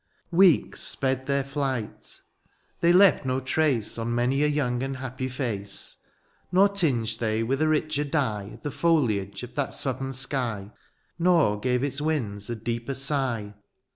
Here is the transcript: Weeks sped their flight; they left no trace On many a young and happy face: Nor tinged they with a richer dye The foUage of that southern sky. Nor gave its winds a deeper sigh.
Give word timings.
Weeks 0.31 0.81
sped 0.81 1.27
their 1.27 1.43
flight; 1.43 2.21
they 2.79 2.91
left 2.91 3.23
no 3.23 3.39
trace 3.39 3.99
On 3.99 4.15
many 4.15 4.41
a 4.41 4.47
young 4.47 4.81
and 4.81 4.97
happy 4.97 5.29
face: 5.29 5.97
Nor 6.51 6.69
tinged 6.69 7.19
they 7.19 7.43
with 7.43 7.61
a 7.61 7.67
richer 7.67 8.03
dye 8.03 8.57
The 8.63 8.71
foUage 8.71 9.43
of 9.43 9.53
that 9.53 9.75
southern 9.75 10.13
sky. 10.13 10.71
Nor 11.19 11.59
gave 11.59 11.83
its 11.83 12.01
winds 12.01 12.49
a 12.49 12.55
deeper 12.55 12.95
sigh. 12.95 13.53